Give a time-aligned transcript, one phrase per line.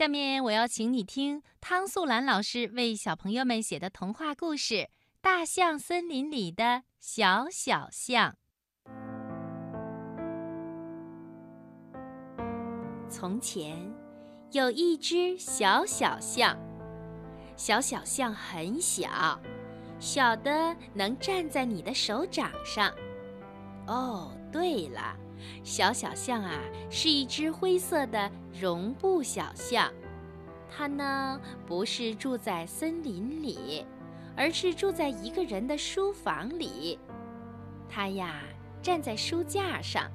[0.00, 4.74] 下面我要请你听汤素兰老师为小朋友们写的童话故事
[5.20, 8.34] 《大象森林里的小小象》。
[13.10, 13.76] 从前
[14.52, 16.58] 有一只小小象，
[17.54, 19.38] 小小象很小，
[19.98, 22.90] 小的能站在你的手掌上。
[23.86, 25.14] 哦，对了。
[25.62, 26.60] 小小象啊，
[26.90, 29.92] 是一只灰色的绒布小象。
[30.70, 33.84] 它呢，不是住在森林里，
[34.36, 36.98] 而是住在一个人的书房里。
[37.88, 38.42] 它呀，
[38.80, 40.08] 站在书架上，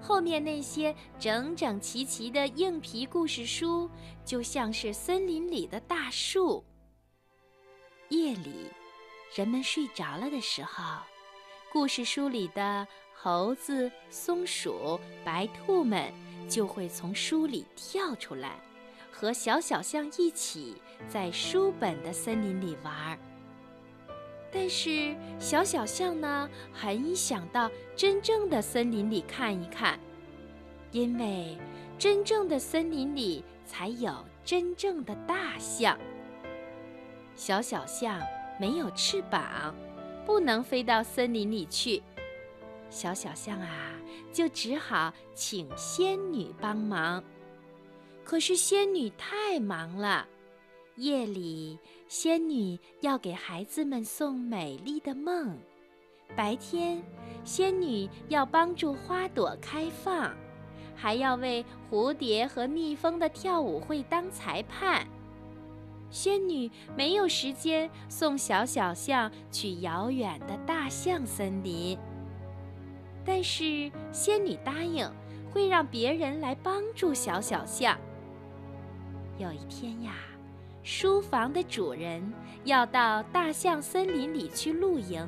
[0.00, 3.90] 后面那些整整齐齐的硬皮故事书，
[4.24, 6.64] 就像是森林里的大树。
[8.10, 8.70] 夜里，
[9.34, 11.02] 人们睡着了的时候，
[11.72, 12.86] 故事书里的。
[13.22, 16.10] 猴子、松鼠、白兔们
[16.48, 18.58] 就会从书里跳出来，
[19.12, 23.18] 和小小象一起在书本的森林里玩。
[24.50, 30.00] 但是小小象呢，很想到真正的森林里看一看，
[30.90, 31.58] 因为
[31.98, 34.14] 真正的森林里才有
[34.46, 35.98] 真正的大象。
[37.36, 38.18] 小小象
[38.58, 39.74] 没有翅膀，
[40.24, 42.02] 不能飞到森林里去。
[42.90, 43.92] 小小象啊，
[44.32, 47.22] 就只好请仙女帮忙。
[48.24, 50.26] 可是仙女太忙了，
[50.96, 55.56] 夜里仙女要给孩子们送美丽的梦，
[56.36, 57.02] 白天
[57.44, 60.34] 仙女要帮助花朵开放，
[60.94, 65.06] 还要为蝴蝶和蜜蜂的跳舞会当裁判。
[66.10, 71.96] 仙女没有时间送小小象去遥远的大象森林。
[73.24, 75.08] 但是仙女答应
[75.52, 77.96] 会让别人来帮助小小象。
[79.38, 80.12] 有一天呀，
[80.82, 82.32] 书房的主人
[82.64, 85.26] 要到大象森林里去露营，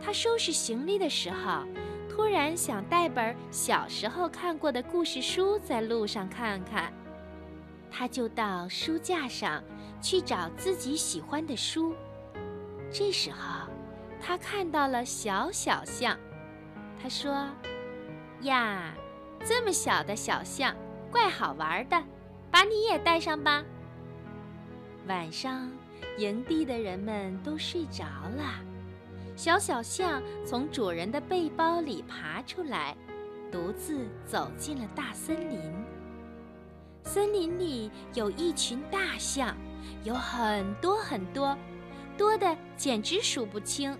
[0.00, 1.64] 他收拾行李的时候，
[2.08, 6.92] 突然想带本小时候看过的故事书在路上看看，
[7.90, 9.62] 他就到书架上
[10.00, 11.94] 去找自己喜欢的书。
[12.92, 13.68] 这时候，
[14.20, 16.16] 他看到了小小象。
[17.02, 17.48] 他说
[18.42, 18.94] ：“呀，
[19.44, 20.74] 这么小的小象，
[21.10, 22.02] 怪好玩的，
[22.50, 23.64] 把你也带上吧。”
[25.08, 25.70] 晚上，
[26.18, 28.60] 营地的人们都睡着了，
[29.34, 32.94] 小小象从主人的背包里爬出来，
[33.50, 35.58] 独自走进了大森林。
[37.02, 39.56] 森林里有一群大象，
[40.04, 41.56] 有很多很多，
[42.18, 43.96] 多的简直数不清。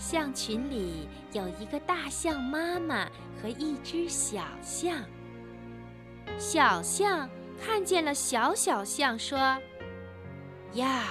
[0.00, 3.04] 象群里有一个大象妈妈
[3.40, 4.96] 和一只小象。
[6.38, 7.28] 小象
[7.62, 9.38] 看见了小小象，说
[10.72, 11.04] ：“呀，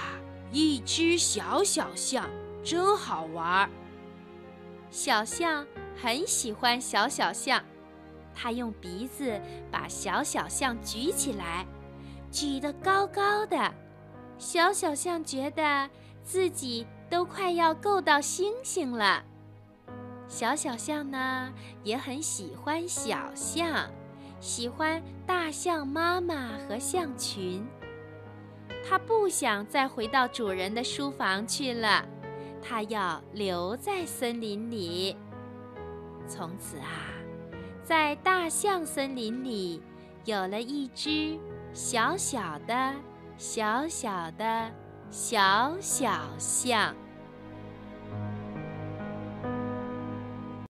[0.50, 2.28] 一只小小象
[2.64, 3.70] 真好玩。”
[4.90, 5.64] 小象
[5.96, 7.62] 很喜欢小小象，
[8.34, 9.40] 它用鼻子
[9.70, 11.64] 把小小象举起来，
[12.32, 13.72] 举得高高的。
[14.36, 15.88] 小小象觉得
[16.22, 16.86] 自己。
[17.10, 19.24] 都快要够到星星了。
[20.28, 23.90] 小小象呢，也很喜欢小象，
[24.38, 27.66] 喜欢大象妈妈和象群。
[28.88, 32.06] 它不想再回到主人的书房去了，
[32.62, 35.16] 它要留在森林里。
[36.28, 37.10] 从此啊，
[37.82, 39.82] 在大象森林里，
[40.24, 41.36] 有了一只
[41.72, 42.94] 小小的、
[43.36, 44.70] 小小的。
[45.10, 46.94] 小小象。